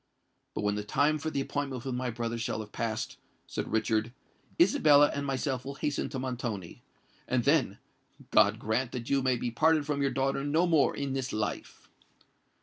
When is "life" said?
11.31-11.87